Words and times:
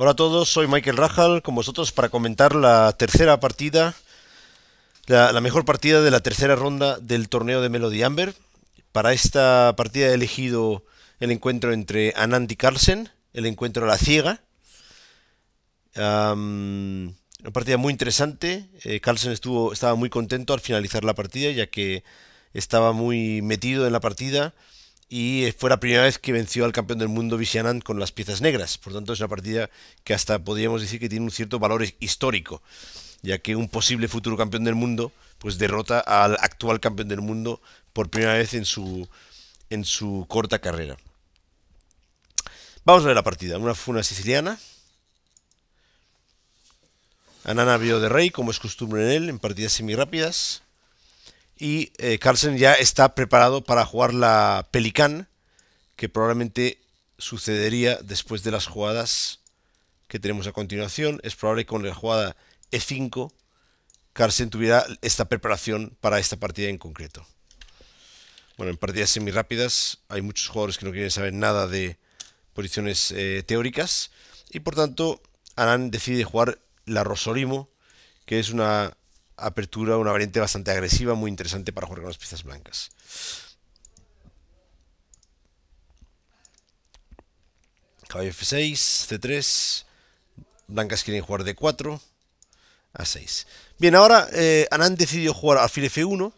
Hola 0.00 0.12
a 0.12 0.14
todos, 0.14 0.48
soy 0.48 0.68
Michael 0.68 0.96
Rajal 0.96 1.42
con 1.42 1.56
vosotros 1.56 1.90
para 1.90 2.08
comentar 2.08 2.54
la 2.54 2.92
tercera 2.96 3.40
partida, 3.40 3.96
la, 5.08 5.40
mejor 5.40 5.64
partida 5.64 6.00
de 6.02 6.12
la 6.12 6.20
tercera 6.20 6.54
ronda 6.54 7.00
del 7.00 7.28
torneo 7.28 7.60
de 7.60 7.68
Melody 7.68 8.04
Amber. 8.04 8.32
Para 8.92 9.12
esta 9.12 9.74
partida 9.76 10.06
he 10.06 10.14
elegido 10.14 10.84
el 11.18 11.32
encuentro 11.32 11.72
entre 11.72 12.14
Anand 12.16 12.48
y 12.52 12.54
Carlsen, 12.54 13.10
el 13.32 13.46
encuentro 13.46 13.86
a 13.86 13.88
la 13.88 13.98
ciega. 13.98 14.40
una 15.96 17.12
partida 17.52 17.76
muy 17.76 17.90
interesante. 17.90 18.68
Eh, 18.84 19.00
Carlsen 19.00 19.32
estuvo, 19.32 19.72
estaba 19.72 19.96
muy 19.96 20.10
contento 20.10 20.54
al 20.54 20.60
finalizar 20.60 21.02
la 21.02 21.16
partida, 21.16 21.50
ya 21.50 21.66
que 21.66 22.04
estaba 22.54 22.92
muy 22.92 23.42
metido 23.42 23.84
en 23.84 23.92
la 23.92 23.98
partida 23.98 24.54
y 25.08 25.52
fue 25.56 25.70
la 25.70 25.80
primera 25.80 26.02
vez 26.02 26.18
que 26.18 26.32
venció 26.32 26.64
al 26.64 26.72
campeón 26.72 26.98
del 26.98 27.08
mundo 27.08 27.38
Vishanand 27.38 27.82
con 27.82 27.98
las 27.98 28.12
piezas 28.12 28.40
negras. 28.40 28.76
Por 28.76 28.92
tanto, 28.92 29.12
es 29.12 29.20
una 29.20 29.28
partida 29.28 29.70
que 30.04 30.12
hasta 30.12 30.38
podríamos 30.38 30.82
decir 30.82 31.00
que 31.00 31.08
tiene 31.08 31.24
un 31.24 31.30
cierto 31.30 31.58
valor 31.58 31.84
histórico, 31.98 32.62
ya 33.22 33.38
que 33.38 33.56
un 33.56 33.68
posible 33.68 34.08
futuro 34.08 34.36
campeón 34.36 34.64
del 34.64 34.74
mundo 34.74 35.12
pues 35.38 35.56
derrota 35.56 36.00
al 36.00 36.36
actual 36.40 36.80
campeón 36.80 37.08
del 37.08 37.20
mundo 37.20 37.60
por 37.92 38.10
primera 38.10 38.34
vez 38.34 38.54
en 38.54 38.64
su, 38.64 39.08
en 39.70 39.84
su 39.84 40.26
corta 40.28 40.58
carrera. 40.58 40.96
Vamos 42.84 43.04
a 43.04 43.08
ver 43.08 43.16
la 43.16 43.22
partida. 43.22 43.58
Una 43.58 43.74
fue 43.74 43.92
una 43.92 44.02
siciliana. 44.02 44.58
Anana 47.44 47.76
vio 47.76 48.00
de 48.00 48.08
rey, 48.08 48.30
como 48.30 48.50
es 48.50 48.58
costumbre 48.58 49.04
en 49.04 49.22
él, 49.22 49.28
en 49.28 49.38
partidas 49.38 49.72
semirápidas. 49.72 50.62
Y 51.58 51.92
eh, 51.98 52.18
Carlsen 52.18 52.56
ya 52.56 52.74
está 52.74 53.14
preparado 53.14 53.64
para 53.64 53.84
jugar 53.84 54.14
la 54.14 54.68
Pelican, 54.70 55.28
que 55.96 56.08
probablemente 56.08 56.80
sucedería 57.18 57.98
después 58.02 58.44
de 58.44 58.52
las 58.52 58.66
jugadas 58.66 59.40
que 60.06 60.20
tenemos 60.20 60.46
a 60.46 60.52
continuación. 60.52 61.20
Es 61.24 61.34
probable 61.34 61.64
que 61.64 61.68
con 61.68 61.84
la 61.84 61.94
jugada 61.94 62.36
E5 62.70 63.32
Carlsen 64.18 64.50
tuviera 64.50 64.84
esta 65.00 65.28
preparación 65.28 65.96
para 66.00 66.18
esta 66.18 66.36
partida 66.36 66.68
en 66.68 66.78
concreto. 66.78 67.24
Bueno, 68.56 68.72
en 68.72 68.76
partidas 68.76 69.10
semi 69.10 69.30
rápidas 69.30 69.98
hay 70.08 70.22
muchos 70.22 70.48
jugadores 70.48 70.76
que 70.76 70.86
no 70.86 70.90
quieren 70.90 71.12
saber 71.12 71.32
nada 71.32 71.68
de 71.68 71.98
posiciones 72.52 73.12
eh, 73.12 73.44
teóricas 73.46 74.10
y 74.50 74.58
por 74.58 74.74
tanto 74.74 75.22
Anan 75.54 75.92
decide 75.92 76.24
jugar 76.24 76.58
la 76.84 77.04
Rosorimo, 77.04 77.70
que 78.26 78.40
es 78.40 78.50
una 78.50 78.96
apertura, 79.38 79.96
una 79.96 80.12
variante 80.12 80.40
bastante 80.40 80.70
agresiva, 80.70 81.14
muy 81.14 81.30
interesante 81.30 81.72
para 81.72 81.86
jugar 81.86 82.02
con 82.02 82.10
las 82.10 82.18
piezas 82.18 82.42
blancas. 82.42 82.90
Caballo 88.08 88.30
F6, 88.30 88.72
C3, 89.08 89.84
blancas 90.66 91.04
quieren 91.04 91.22
jugar 91.22 91.42
D4, 91.44 92.00
A6. 92.94 93.46
Bien, 93.78 93.94
ahora 93.94 94.28
eh, 94.32 94.66
Anand 94.70 94.98
decidió 94.98 95.34
jugar 95.34 95.58
alfil 95.58 95.84
F1, 95.84 96.32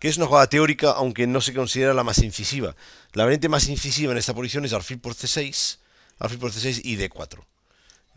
que 0.00 0.08
es 0.08 0.16
una 0.16 0.26
jugada 0.26 0.48
teórica, 0.48 0.90
aunque 0.90 1.28
no 1.28 1.40
se 1.40 1.54
considera 1.54 1.94
la 1.94 2.02
más 2.02 2.18
incisiva. 2.18 2.74
La 3.12 3.24
variante 3.24 3.48
más 3.48 3.68
incisiva 3.68 4.10
en 4.10 4.18
esta 4.18 4.34
posición 4.34 4.64
es 4.64 4.72
alfil 4.72 4.98
por 4.98 5.14
C6, 5.14 5.78
alfil 6.18 6.38
por 6.38 6.50
C6 6.50 6.80
y 6.84 6.96
D4. 6.96 7.44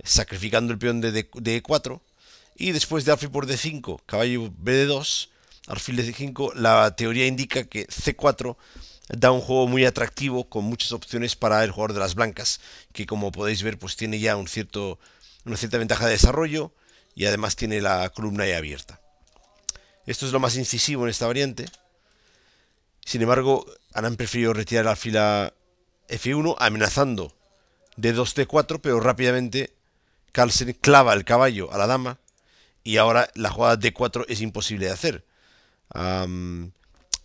Sacrificando 0.04 0.74
el 0.74 0.80
peón 0.80 1.02
de, 1.02 1.12
D, 1.12 1.30
de 1.36 1.64
E4, 1.64 2.02
y 2.56 2.72
después 2.72 3.06
de 3.06 3.12
alfil 3.12 3.32
por 3.32 3.48
d5, 3.48 4.02
caballo 4.06 4.50
bd2, 4.50 5.30
alfil 5.68 5.98
de 5.98 6.14
d5, 6.14 6.54
la 6.56 6.96
teoría 6.96 7.28
indica 7.28 7.66
que 7.66 7.88
c4 7.88 8.56
da 9.10 9.32
un 9.32 9.42
juego 9.42 9.68
muy 9.68 9.86
atractivo 9.86 10.50
con 10.50 10.64
muchas 10.64 10.92
opciones 10.92 11.36
para 11.36 11.64
el 11.64 11.72
jugador 11.72 11.94
de 11.94 12.00
las 12.00 12.16
blancas, 12.16 12.62
que 12.94 13.06
como 13.06 13.32
podéis 13.32 13.62
ver 13.62 13.78
pues 13.78 13.96
tiene 13.96 14.20
ya 14.20 14.38
un 14.38 14.48
cierto, 14.48 15.00
una 15.46 15.58
cierta 15.58 15.78
ventaja 15.78 16.06
de 16.06 16.14
desarrollo 16.14 16.72
y 17.14 17.26
además 17.26 17.56
tiene 17.56 17.82
la 17.82 18.10
columna 18.10 18.48
ya 18.48 18.58
abierta. 18.58 19.02
Esto 20.06 20.26
es 20.26 20.32
lo 20.32 20.40
más 20.40 20.56
incisivo 20.56 21.04
en 21.04 21.10
esta 21.10 21.28
variante. 21.28 21.66
Sin 23.04 23.22
embargo, 23.22 23.66
han 23.94 24.16
preferido 24.16 24.54
retirar 24.54 24.86
el 24.86 24.90
alfil 24.90 25.18
a 25.18 25.54
F1 26.10 26.56
amenazando 26.60 27.34
de 27.98 28.14
2 28.14 28.36
D4, 28.36 28.80
pero 28.82 29.00
rápidamente 29.00 29.74
Carlsen 30.32 30.74
clava 30.74 31.14
el 31.14 31.26
caballo 31.26 31.72
a 31.72 31.78
la 31.78 31.88
dama 31.88 32.20
y 32.86 32.98
ahora 32.98 33.30
la 33.34 33.50
jugada 33.50 33.80
D4 33.80 34.26
es 34.30 34.40
imposible 34.40 34.86
de 34.86 34.92
hacer. 34.94 35.26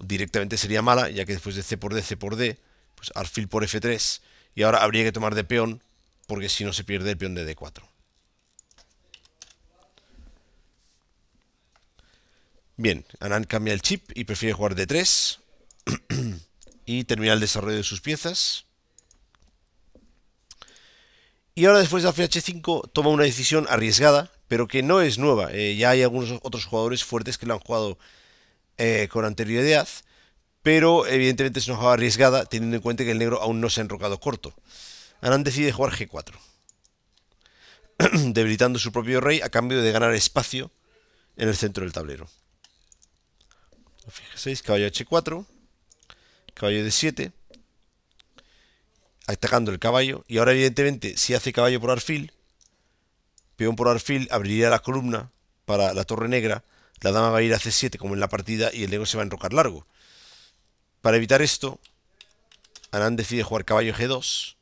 directamente 0.00 0.56
sería 0.56 0.82
mala, 0.82 1.10
ya 1.10 1.25
que 1.26 1.34
después 1.34 1.54
de 1.54 1.62
C 1.62 1.76
por 1.76 1.94
D, 1.94 2.03
C 2.03 2.16
por 2.16 2.34
D, 2.34 2.59
pues 2.97 3.12
alfil 3.15 3.47
por 3.47 3.62
F3, 3.62 4.22
y 4.54 4.62
ahora 4.62 4.82
habría 4.82 5.04
que 5.04 5.12
tomar 5.12 5.34
de 5.34 5.44
peón, 5.44 5.82
porque 6.26 6.49
si 6.49 6.65
no 6.65 6.72
se 6.72 6.82
pierde 6.82 7.10
el 7.10 7.19
peón 7.19 7.34
de 7.34 7.47
D4. 7.47 7.82
Bien, 12.78 13.04
Anand 13.20 13.47
cambia 13.47 13.75
el 13.75 13.82
chip 13.82 14.10
y 14.15 14.25
prefiere 14.25 14.54
jugar 14.54 14.75
D3 14.75 15.38
y 16.87 17.04
termina 17.04 17.34
el 17.34 17.41
desarrollo 17.41 17.76
de 17.76 17.82
sus 17.82 18.00
piezas. 18.00 18.65
Y 21.54 21.66
ahora 21.66 21.81
después 21.81 22.03
de 22.03 22.09
alfil 22.09 22.31
H5 22.31 22.91
toma 22.93 23.10
una 23.10 23.25
decisión 23.25 23.66
arriesgada, 23.69 24.31
pero 24.50 24.66
que 24.66 24.83
no 24.83 25.00
es 25.00 25.16
nueva. 25.16 25.53
Eh, 25.53 25.77
ya 25.77 25.91
hay 25.91 26.03
algunos 26.03 26.41
otros 26.43 26.65
jugadores 26.65 27.05
fuertes 27.05 27.38
que 27.38 27.47
lo 27.47 27.55
han 27.55 27.61
jugado 27.61 27.99
eh, 28.78 29.06
con 29.09 29.25
anterioridad, 29.25 29.87
pero 30.65 31.06
evidentemente 31.06 31.61
es 31.61 31.69
una 31.69 31.77
jugada 31.77 31.94
arriesgada 31.94 32.44
teniendo 32.47 32.75
en 32.75 32.83
cuenta 32.83 33.05
que 33.05 33.12
el 33.12 33.19
negro 33.21 33.41
aún 33.41 33.61
no 33.61 33.71
se 33.71 33.81
ha 33.81 33.84
enrocado 33.84 34.19
corto. 34.19 34.53
Anand 35.21 35.44
decide 35.44 35.71
jugar 35.71 35.93
G4, 35.93 36.34
debilitando 38.33 38.81
su 38.81 38.91
propio 38.91 39.21
rey 39.21 39.41
a 39.41 39.50
cambio 39.50 39.81
de 39.83 39.93
ganar 39.93 40.12
espacio 40.15 40.72
en 41.37 41.49
el 41.49 41.56
centro 41.56 41.84
del 41.84 41.93
tablero. 41.93 42.28
Fíjense, 44.09 44.65
caballo 44.65 44.88
H4, 44.88 45.47
caballo 46.55 46.84
D7, 46.84 47.31
atacando 49.28 49.71
el 49.71 49.78
caballo, 49.78 50.25
y 50.27 50.38
ahora 50.38 50.50
evidentemente 50.50 51.17
si 51.17 51.34
hace 51.34 51.53
caballo 51.53 51.81
por 51.81 51.93
alfil, 51.93 52.32
peón 53.60 53.76
por 53.76 53.88
alfil 53.88 54.26
abriría 54.31 54.71
la 54.71 54.78
columna 54.78 55.31
para 55.66 55.93
la 55.93 56.04
torre 56.04 56.28
negra, 56.28 56.65
la 57.03 57.12
dama 57.12 57.28
va 57.28 57.38
a 57.41 57.43
ir 57.43 57.53
a 57.53 57.59
c7 57.59 57.98
como 57.98 58.15
en 58.15 58.21
la 58.21 58.31
partida 58.31 58.71
y 58.72 58.84
el 58.84 58.91
negro 58.91 59.04
se 59.04 59.19
va 59.19 59.22
a 59.22 59.26
enrocar 59.26 59.53
largo. 59.53 59.87
Para 61.03 61.19
evitar 61.19 61.43
esto, 61.43 61.78
Anand 62.91 63.19
decide 63.19 63.43
jugar 63.43 63.66
caballo 63.66 63.93
g2 63.93 64.56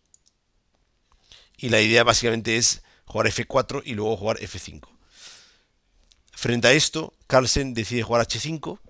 y 1.59 1.69
la 1.69 1.81
idea 1.81 2.03
básicamente 2.03 2.57
es 2.57 2.83
jugar 3.05 3.29
f4 3.29 3.83
y 3.85 3.95
luego 3.95 4.17
jugar 4.17 4.39
f5. 4.41 4.89
Frente 6.33 6.67
a 6.67 6.73
esto, 6.73 7.15
Carlsen 7.29 7.75
decide 7.75 8.03
jugar 8.03 8.27
h5 8.27 8.81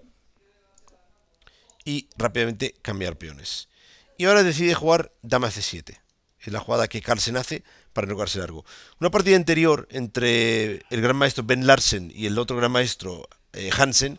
y 1.84 2.08
rápidamente 2.16 2.74
cambiar 2.80 3.18
peones. 3.18 3.68
Y 4.16 4.24
ahora 4.24 4.42
decide 4.42 4.72
jugar 4.72 5.12
dama 5.20 5.48
c7. 5.48 6.00
Es 6.40 6.52
la 6.52 6.60
jugada 6.60 6.88
que 6.88 7.02
Carlsen 7.02 7.36
hace 7.36 7.62
para 7.92 8.06
enrocarse 8.06 8.38
largo. 8.38 8.64
Una 9.00 9.10
partida 9.10 9.36
anterior 9.36 9.88
entre 9.90 10.84
el 10.90 11.00
gran 11.00 11.16
maestro 11.16 11.44
Ben 11.44 11.66
Larsen 11.66 12.12
y 12.14 12.26
el 12.26 12.38
otro 12.38 12.56
gran 12.56 12.70
maestro 12.70 13.28
eh, 13.52 13.70
Hansen 13.76 14.18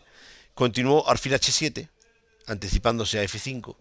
continuó 0.54 1.08
alfil 1.08 1.32
h7, 1.32 1.88
anticipándose 2.46 3.18
a 3.18 3.24
f5. 3.24 3.76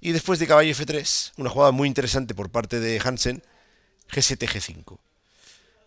Y 0.00 0.12
después 0.12 0.38
de 0.38 0.46
caballo 0.46 0.72
f3, 0.72 1.32
una 1.36 1.50
jugada 1.50 1.72
muy 1.72 1.88
interesante 1.88 2.34
por 2.34 2.50
parte 2.50 2.80
de 2.80 3.00
Hansen, 3.02 3.42
g7, 4.10 4.48
g5. 4.48 4.98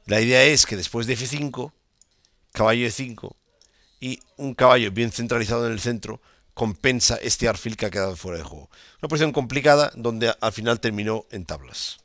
La 0.06 0.22
idea 0.22 0.44
es 0.44 0.66
que 0.66 0.76
después 0.76 1.08
de 1.08 1.18
f5, 1.18 1.72
caballo 2.52 2.88
e5 2.88 3.36
y 4.00 4.20
un 4.38 4.54
caballo 4.54 4.92
bien 4.92 5.12
centralizado 5.12 5.68
en 5.68 5.74
el 5.74 5.80
centro 5.80 6.22
compensa 6.62 7.16
este 7.16 7.48
alfil 7.48 7.76
que 7.76 7.88
ha 7.88 7.90
quedado 7.90 8.16
fuera 8.16 8.38
de 8.38 8.44
juego. 8.44 8.70
Una 9.02 9.10
posición 9.10 9.32
complicada 9.32 9.92
donde 9.96 10.32
al 10.40 10.54
final 10.54 10.80
terminó 10.80 11.26
en 11.32 11.44
tablas. 11.44 11.98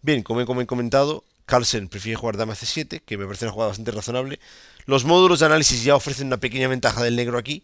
Bien, 0.00 0.22
como 0.22 0.40
he 0.40 0.66
comentado, 0.66 1.22
Carlsen 1.44 1.86
prefiere 1.86 2.16
jugar 2.16 2.38
dama 2.38 2.54
c7, 2.54 3.02
que 3.04 3.18
me 3.18 3.26
parece 3.26 3.44
una 3.44 3.52
jugada 3.52 3.68
bastante 3.68 3.90
razonable. 3.90 4.40
Los 4.86 5.04
módulos 5.04 5.40
de 5.40 5.46
análisis 5.46 5.84
ya 5.84 5.96
ofrecen 5.96 6.28
una 6.28 6.38
pequeña 6.38 6.66
ventaja 6.66 7.02
del 7.02 7.14
negro 7.14 7.36
aquí, 7.36 7.62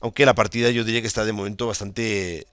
aunque 0.00 0.26
la 0.26 0.34
partida 0.34 0.68
yo 0.68 0.84
diría 0.84 1.00
que 1.00 1.06
está 1.06 1.24
de 1.24 1.32
momento 1.32 1.66
bastante 1.66 2.46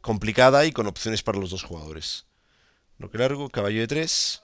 complicada 0.00 0.64
y 0.64 0.72
con 0.72 0.86
opciones 0.86 1.22
para 1.22 1.38
los 1.38 1.50
dos 1.50 1.62
jugadores. 1.62 2.24
Lo 2.96 3.10
que 3.10 3.18
largo, 3.18 3.50
caballo 3.50 3.80
de 3.80 3.86
3, 3.86 4.42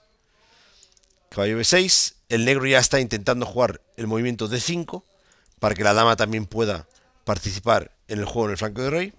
caballo 1.29 1.59
b6. 1.59 2.13
El 2.29 2.45
negro 2.45 2.67
ya 2.67 2.77
está 2.77 2.99
intentando 2.99 3.47
jugar 3.47 3.81
el 3.95 4.05
movimiento 4.05 4.47
d5 4.47 5.01
para 5.59 5.75
que 5.75 5.83
la 5.83 5.93
dama 5.93 6.15
también 6.15 6.45
pueda 6.45 6.87
participar 7.23 7.91
en 8.07 8.19
el 8.19 8.25
juego 8.25 8.45
en 8.45 8.51
el 8.51 8.57
flanco 8.57 8.81
de 8.81 8.89
rey. 8.89 9.13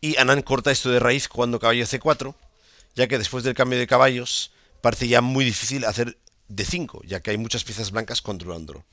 Y 0.00 0.16
Anand 0.18 0.44
corta 0.44 0.70
esto 0.70 0.90
de 0.90 0.98
raíz 0.98 1.28
cuando 1.28 1.60
caballo 1.60 1.84
c4, 1.84 2.34
ya 2.94 3.06
que 3.06 3.18
después 3.18 3.44
del 3.44 3.54
cambio 3.54 3.78
de 3.78 3.86
caballos 3.86 4.52
parece 4.80 5.08
ya 5.08 5.20
muy 5.20 5.44
difícil 5.44 5.84
hacer 5.84 6.18
d5, 6.48 7.04
ya 7.06 7.20
que 7.20 7.30
hay 7.30 7.38
muchas 7.38 7.64
piezas 7.64 7.90
blancas 7.90 8.20
controlándolo. 8.20 8.84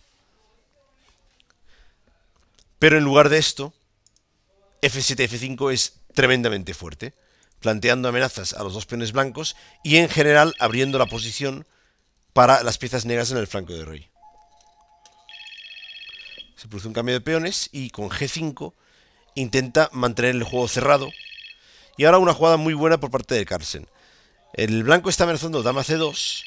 Pero 2.77 2.97
en 2.97 3.03
lugar 3.03 3.29
de 3.29 3.37
esto, 3.37 3.73
f7, 4.81 5.27
f5 5.27 5.73
es 5.73 5.99
tremendamente 6.13 6.73
fuerte, 6.73 7.13
planteando 7.59 8.07
amenazas 8.07 8.53
a 8.53 8.63
los 8.63 8.73
dos 8.73 8.85
peones 8.85 9.11
blancos 9.11 9.55
y 9.83 9.97
en 9.97 10.09
general 10.09 10.55
abriendo 10.59 10.97
la 10.97 11.05
posición 11.05 11.67
para 12.33 12.63
las 12.63 12.77
piezas 12.77 13.05
negras 13.05 13.31
en 13.31 13.37
el 13.37 13.47
flanco 13.47 13.73
de 13.73 13.83
rey. 13.83 14.08
Se 16.59 16.67
produce 16.67 16.89
un 16.89 16.93
cambio 16.93 17.15
de 17.15 17.21
peones 17.21 17.69
y 17.71 17.89
con 17.89 18.09
G5 18.09 18.73
intenta 19.35 19.89
mantener 19.93 20.35
el 20.35 20.43
juego 20.43 20.67
cerrado. 20.67 21.09
Y 21.95 22.03
ahora 22.03 22.17
una 22.17 22.33
jugada 22.33 22.57
muy 22.57 22.73
buena 22.73 22.99
por 22.99 23.11
parte 23.11 23.33
de 23.33 23.45
Carlsen. 23.45 23.87
El 24.51 24.83
blanco 24.83 25.09
está 25.09 25.23
amenazando 25.23 25.63
dama 25.63 25.85
C2 25.85 26.43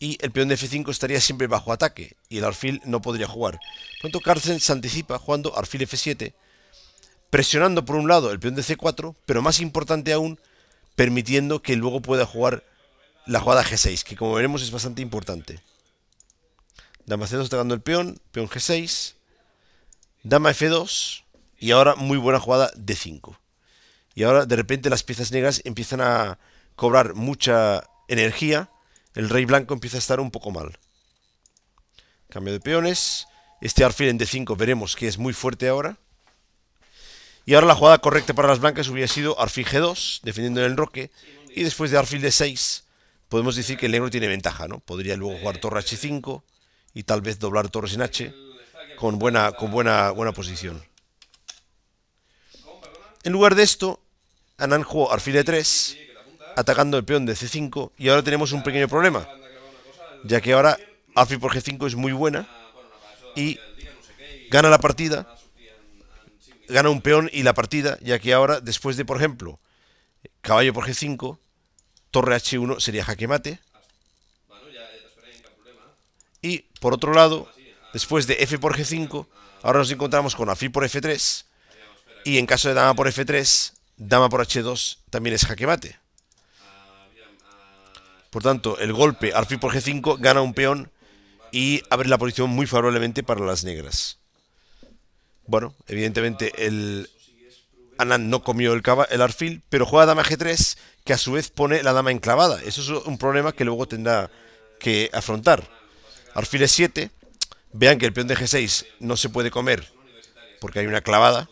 y 0.00 0.18
el 0.22 0.32
peón 0.32 0.48
de 0.48 0.56
F5 0.56 0.90
estaría 0.90 1.20
siempre 1.20 1.46
bajo 1.46 1.72
ataque 1.72 2.16
y 2.28 2.38
el 2.38 2.44
alfil 2.44 2.82
no 2.84 3.00
podría 3.00 3.28
jugar. 3.28 3.60
Por 4.02 4.10
tanto, 4.10 4.20
Carlsen 4.20 4.58
se 4.58 4.72
anticipa 4.72 5.20
jugando 5.20 5.56
alfil 5.56 5.82
F7, 5.82 6.34
presionando 7.30 7.84
por 7.84 7.94
un 7.94 8.08
lado 8.08 8.32
el 8.32 8.40
peón 8.40 8.56
de 8.56 8.62
C4, 8.62 9.14
pero 9.24 9.40
más 9.40 9.60
importante 9.60 10.12
aún, 10.12 10.40
permitiendo 10.96 11.62
que 11.62 11.76
luego 11.76 12.02
pueda 12.02 12.26
jugar 12.26 12.64
la 13.24 13.38
jugada 13.38 13.62
G6, 13.62 14.02
que 14.02 14.16
como 14.16 14.34
veremos 14.34 14.62
es 14.62 14.72
bastante 14.72 15.00
importante. 15.00 15.60
Dama 17.06 17.26
C2 17.26 17.46
atacando 17.46 17.74
el 17.74 17.82
peón, 17.82 18.18
peón 18.32 18.48
G6, 18.48 19.14
dama 20.24 20.50
F2 20.50 21.22
y 21.58 21.70
ahora 21.70 21.94
muy 21.94 22.18
buena 22.18 22.40
jugada 22.40 22.72
D5. 22.74 23.36
Y 24.14 24.24
ahora 24.24 24.46
de 24.46 24.56
repente 24.56 24.90
las 24.90 25.04
piezas 25.04 25.30
negras 25.30 25.60
empiezan 25.64 26.00
a 26.00 26.38
cobrar 26.74 27.14
mucha 27.14 27.84
energía, 28.08 28.70
el 29.14 29.28
rey 29.28 29.44
blanco 29.44 29.74
empieza 29.74 29.98
a 29.98 30.00
estar 30.00 30.18
un 30.18 30.30
poco 30.30 30.50
mal. 30.50 30.78
Cambio 32.28 32.52
de 32.52 32.60
peones, 32.60 33.26
este 33.60 33.84
alfil 33.84 34.08
en 34.08 34.18
D5 34.18 34.56
veremos 34.56 34.96
que 34.96 35.06
es 35.06 35.18
muy 35.18 35.32
fuerte 35.32 35.68
ahora. 35.68 35.98
Y 37.46 37.54
ahora 37.54 37.66
la 37.66 37.74
jugada 37.74 37.98
correcta 37.98 38.32
para 38.32 38.48
las 38.48 38.60
blancas 38.60 38.88
hubiera 38.88 39.06
sido 39.06 39.38
alfil 39.38 39.66
G2, 39.66 40.22
defendiendo 40.22 40.60
el 40.64 40.72
enroque, 40.72 41.10
y 41.54 41.62
después 41.62 41.90
de 41.90 41.98
alfil 41.98 42.22
D6 42.22 42.84
podemos 43.28 43.56
decir 43.56 43.76
que 43.76 43.86
el 43.86 43.92
negro 43.92 44.10
tiene 44.10 44.28
ventaja, 44.28 44.66
¿no? 44.68 44.80
Podría 44.80 45.16
luego 45.16 45.38
jugar 45.38 45.58
torre 45.58 45.80
H5 45.80 46.42
y 46.94 47.02
tal 47.02 47.20
vez 47.20 47.38
doblar 47.38 47.68
torres 47.68 47.94
en 47.94 48.02
H 48.02 48.34
con 48.96 49.18
buena, 49.18 49.52
con 49.52 49.70
buena, 49.70 50.10
buena 50.10 50.32
posición. 50.32 50.82
En 53.22 53.32
lugar 53.32 53.54
de 53.54 53.62
esto, 53.62 54.00
Anand 54.58 54.84
jugó 54.84 55.12
alfil 55.12 55.36
E3, 55.36 55.98
atacando 56.56 56.98
el 56.98 57.04
peón 57.04 57.26
de 57.26 57.34
C5, 57.34 57.92
y 57.96 58.08
ahora 58.08 58.22
tenemos 58.22 58.52
un 58.52 58.62
pequeño 58.62 58.88
problema, 58.88 59.28
ya 60.24 60.40
que 60.40 60.52
ahora 60.52 60.78
alfil 61.14 61.40
por 61.40 61.52
G5 61.52 61.86
es 61.86 61.94
muy 61.94 62.12
buena, 62.12 62.48
y 63.34 63.58
gana 64.50 64.68
la 64.68 64.78
partida, 64.78 65.26
gana 66.68 66.90
un 66.90 67.00
peón 67.00 67.30
y 67.32 67.42
la 67.42 67.54
partida, 67.54 67.98
ya 68.00 68.18
que 68.18 68.32
ahora, 68.32 68.60
después 68.60 68.96
de, 68.96 69.04
por 69.04 69.16
ejemplo, 69.16 69.58
caballo 70.40 70.72
por 70.72 70.86
G5, 70.86 71.38
torre 72.10 72.36
H1 72.36 72.80
sería 72.80 73.04
jaque 73.04 73.26
mate. 73.26 73.58
Y 76.40 76.58
por 76.78 76.92
otro 76.92 77.14
lado, 77.14 77.48
después 77.94 78.26
de 78.26 78.36
F 78.40 78.58
por 78.58 78.76
G5, 78.76 79.26
ahora 79.62 79.78
nos 79.78 79.90
encontramos 79.90 80.36
con 80.36 80.50
alfil 80.50 80.70
por 80.70 80.84
F3. 80.84 81.44
Y 82.24 82.36
en 82.36 82.44
caso 82.44 82.68
de 82.68 82.74
dama 82.74 82.94
por 82.94 83.08
F3, 83.08 83.72
dama 83.96 84.28
por 84.28 84.46
H2 84.46 84.98
también 85.08 85.34
es 85.34 85.46
jaque 85.46 85.66
mate. 85.66 85.98
Por 88.28 88.42
tanto, 88.42 88.78
el 88.78 88.92
golpe 88.92 89.32
alfil 89.32 89.60
por 89.60 89.72
G5 89.72 90.18
gana 90.18 90.42
un 90.42 90.52
peón 90.52 90.90
y 91.52 91.82
abre 91.88 92.08
la 92.08 92.18
posición 92.18 92.50
muy 92.50 92.66
favorablemente 92.66 93.22
para 93.22 93.44
las 93.46 93.64
negras. 93.64 94.18
Bueno, 95.46 95.74
evidentemente 95.86 96.66
el 96.66 97.08
Anand 97.98 98.28
no 98.28 98.42
comió 98.42 98.72
el, 98.72 98.82
el 99.10 99.22
alfil, 99.22 99.62
pero 99.68 99.86
juega 99.86 100.06
dama 100.06 100.24
G3 100.24 100.76
que 101.04 101.12
a 101.12 101.18
su 101.18 101.32
vez 101.32 101.50
pone 101.50 101.82
la 101.82 101.92
dama 101.92 102.10
enclavada. 102.10 102.60
Eso 102.62 102.80
es 102.80 103.06
un 103.06 103.18
problema 103.18 103.52
que 103.52 103.64
luego 103.64 103.86
tendrá 103.86 104.30
que 104.80 105.10
afrontar. 105.12 105.68
Alfil 106.34 106.62
E7, 106.62 107.10
vean 107.74 107.98
que 107.98 108.06
el 108.06 108.12
peón 108.12 108.28
de 108.28 108.36
G6 108.36 108.86
no 109.00 109.16
se 109.16 109.28
puede 109.28 109.50
comer 109.50 109.92
porque 110.60 110.78
hay 110.78 110.86
una 110.86 111.02
clavada. 111.02 111.50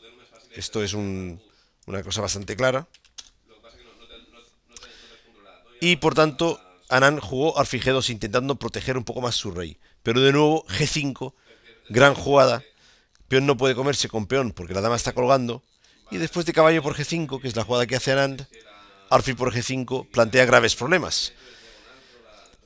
Esto 0.54 0.82
es 0.82 0.94
una 0.94 2.02
cosa 2.02 2.22
bastante 2.22 2.56
clara. 2.56 2.86
Y 5.80 5.96
por 5.96 6.14
tanto, 6.14 6.60
Anand 6.88 7.20
jugó 7.20 7.58
alfil 7.58 7.82
G2 7.82 8.10
intentando 8.10 8.54
proteger 8.56 8.96
un 8.96 9.04
poco 9.04 9.20
más 9.20 9.34
su 9.34 9.50
rey. 9.50 9.78
Pero 10.02 10.20
de 10.20 10.32
nuevo, 10.32 10.64
G5, 10.66 11.34
gran 11.88 12.14
jugada. 12.14 12.62
Peón 13.28 13.46
no 13.46 13.56
puede 13.56 13.74
comerse 13.74 14.08
con 14.08 14.26
peón 14.26 14.52
porque 14.52 14.74
la 14.74 14.80
dama 14.80 14.96
está 14.96 15.12
colgando. 15.12 15.62
Y 16.10 16.19
después 16.19 16.46
de 16.46 16.52
caballo 16.52 16.82
por 16.82 16.94
G5, 16.94 17.40
que 17.40 17.48
es 17.48 17.56
la 17.56 17.64
jugada 17.64 17.86
que 17.86 17.96
hace 17.96 18.12
Anand, 18.12 18.46
alfil 19.10 19.34
por 19.34 19.52
G5 19.52 20.08
plantea 20.10 20.44
graves 20.44 20.76
problemas. 20.76 21.32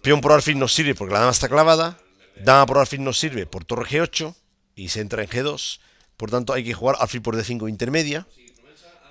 Peón 0.03 0.20
por 0.20 0.32
alfil 0.32 0.58
no 0.58 0.69
sirve 0.69 0.94
porque 0.94 1.14
la 1.14 1.20
dama 1.20 1.32
está 1.32 1.49
clavada. 1.49 1.99
Dama 2.44 2.67
por 2.67 2.79
alfil 2.79 3.03
no 3.03 3.12
sirve 3.12 3.47
por 3.47 3.65
torre 3.65 3.85
G8 3.85 4.35
y 4.75 4.88
se 4.88 5.00
entra 5.00 5.23
en 5.23 5.29
G2. 5.29 5.81
Por 6.17 6.31
tanto, 6.31 6.53
hay 6.53 6.65
que 6.65 6.75
jugar 6.75 6.97
alfil 7.00 7.23
por 7.23 7.37
D5 7.37 7.69
intermedia. 7.69 8.27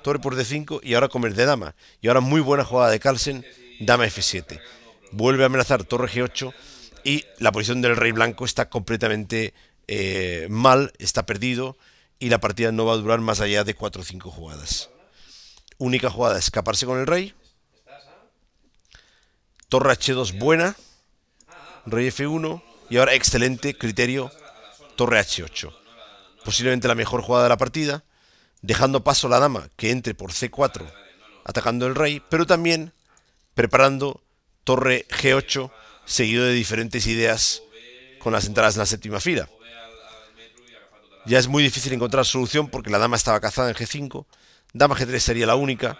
Torre 0.04 0.19
por 0.19 0.36
D5 0.36 0.81
y 0.83 0.94
ahora 0.94 1.10
comer 1.10 1.33
de 1.33 1.45
dama. 1.45 1.75
Y 2.01 2.07
ahora 2.07 2.19
muy 2.19 2.42
buena 2.42 2.63
jugada 2.63 2.92
de 2.92 3.00
Carlsen, 3.00 3.45
dama 3.80 4.06
F7. 4.06 4.60
Vuelve 5.12 5.44
a 5.44 5.48
amenazar 5.48 5.83
torre 5.83 6.07
G8 6.07 6.54
y 7.04 7.25
la 7.39 7.51
posición 7.51 7.81
del 7.81 7.95
rey 7.95 8.12
blanco 8.12 8.45
está 8.45 8.69
completamente 8.69 9.54
eh, 9.88 10.48
mal, 10.50 10.94
está 10.98 11.25
perdido 11.25 11.78
y 12.19 12.30
la 12.30 12.39
partida 12.39 12.71
no 12.71 12.86
va 12.86 12.94
a 12.94 12.98
durar 12.98 13.19
más 13.19 13.42
allá 13.42 13.63
de 13.63 13.74
4 13.75 14.01
o 14.01 14.06
5 14.06 14.31
jugadas. 14.31 14.89
Única 15.78 16.10
jugada, 16.10 16.39
escaparse 16.39 16.86
con 16.86 17.00
el 17.00 17.07
rey. 17.07 17.33
Torre 19.69 19.92
H2 19.92 20.38
buena. 20.38 20.75
Rey 21.86 22.07
F1. 22.07 22.62
Y 22.89 22.97
ahora 22.97 23.13
excelente 23.13 23.77
criterio. 23.77 24.31
Torre 24.95 25.19
H8. 25.19 25.73
Posiblemente 26.43 26.87
la 26.87 26.95
mejor 26.95 27.21
jugada 27.21 27.45
de 27.45 27.49
la 27.49 27.57
partida. 27.57 28.03
Dejando 28.61 29.03
paso 29.03 29.27
la 29.27 29.39
dama 29.39 29.69
que 29.75 29.91
entre 29.91 30.15
por 30.15 30.31
C4 30.31 30.85
atacando 31.43 31.87
el 31.87 31.95
rey. 31.95 32.21
Pero 32.29 32.45
también 32.45 32.93
preparando 33.53 34.23
torre 34.63 35.05
G8 35.09 35.71
seguido 36.05 36.45
de 36.45 36.53
diferentes 36.53 37.07
ideas 37.07 37.61
con 38.19 38.33
las 38.33 38.45
entradas 38.45 38.75
en 38.75 38.79
la 38.79 38.85
séptima 38.85 39.19
fila. 39.19 39.49
Ya 41.25 41.39
es 41.39 41.47
muy 41.47 41.63
difícil 41.63 41.93
encontrar 41.93 42.25
solución 42.25 42.69
porque 42.69 42.91
la 42.91 42.99
dama 42.99 43.15
estaba 43.15 43.39
cazada 43.39 43.69
en 43.69 43.75
G5 43.75 44.25
Dama 44.75 44.97
G3 44.97 45.19
sería 45.19 45.45
la 45.45 45.55
única. 45.55 45.97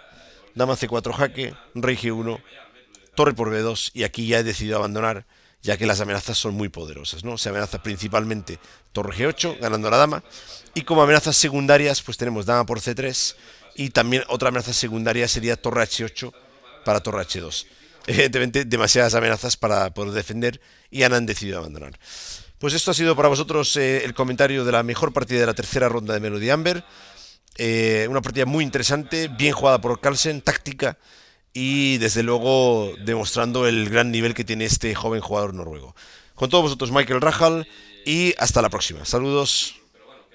Dama 0.54 0.74
C4 0.74 1.14
jaque, 1.14 1.54
Rey 1.74 1.96
G1, 1.96 2.42
Torre 3.14 3.32
por 3.32 3.50
B2 3.50 3.90
y 3.94 4.04
aquí 4.04 4.26
ya 4.26 4.40
he 4.40 4.42
decidido 4.42 4.76
abandonar 4.76 5.24
ya 5.66 5.76
que 5.76 5.84
las 5.84 6.00
amenazas 6.00 6.38
son 6.38 6.54
muy 6.54 6.68
poderosas, 6.68 7.24
¿no? 7.24 7.36
Se 7.36 7.48
amenaza 7.48 7.82
principalmente 7.82 8.60
Torre 8.92 9.16
G8, 9.16 9.58
ganando 9.58 9.90
la 9.90 9.96
dama, 9.96 10.22
y 10.74 10.82
como 10.82 11.02
amenazas 11.02 11.36
secundarias, 11.36 12.02
pues 12.02 12.16
tenemos 12.16 12.46
Dama 12.46 12.64
por 12.64 12.78
C3, 12.78 13.34
y 13.74 13.90
también 13.90 14.22
otra 14.28 14.50
amenaza 14.50 14.72
secundaria 14.72 15.26
sería 15.26 15.60
Torre 15.60 15.82
H8 15.82 16.32
para 16.84 17.00
Torre 17.00 17.22
H2. 17.22 17.66
Evidentemente, 18.06 18.64
demasiadas 18.64 19.16
amenazas 19.16 19.56
para 19.56 19.92
poder 19.92 20.12
defender, 20.12 20.60
y 20.88 21.02
han 21.02 21.26
decidido 21.26 21.58
abandonar. 21.58 21.98
Pues 22.58 22.72
esto 22.72 22.92
ha 22.92 22.94
sido 22.94 23.16
para 23.16 23.28
vosotros 23.28 23.76
eh, 23.76 24.04
el 24.04 24.14
comentario 24.14 24.64
de 24.64 24.70
la 24.70 24.84
mejor 24.84 25.12
partida 25.12 25.40
de 25.40 25.46
la 25.46 25.54
tercera 25.54 25.88
ronda 25.88 26.14
de 26.14 26.20
Melody 26.20 26.48
Amber. 26.48 26.84
Eh, 27.58 28.06
una 28.08 28.22
partida 28.22 28.46
muy 28.46 28.62
interesante, 28.62 29.26
bien 29.26 29.52
jugada 29.52 29.80
por 29.80 30.00
Carlsen, 30.00 30.42
táctica 30.42 30.96
y 31.58 31.96
desde 31.96 32.22
luego 32.22 32.92
demostrando 33.02 33.66
el 33.66 33.88
gran 33.88 34.10
nivel 34.10 34.34
que 34.34 34.44
tiene 34.44 34.66
este 34.66 34.94
joven 34.94 35.22
jugador 35.22 35.54
noruego. 35.54 35.96
Con 36.34 36.50
todos 36.50 36.64
vosotros, 36.64 36.92
Michael 36.92 37.22
Rajal, 37.22 37.66
y 38.04 38.34
hasta 38.36 38.60
la 38.60 38.68
próxima. 38.68 39.06
Saludos. 39.06 39.74